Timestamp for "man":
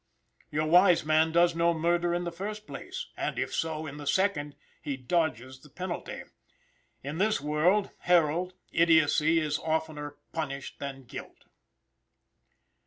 1.05-1.31